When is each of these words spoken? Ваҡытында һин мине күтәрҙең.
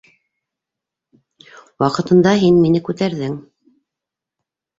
Ваҡытында 1.83 2.33
һин 2.45 2.59
мине 2.65 2.83
күтәрҙең. 2.89 3.37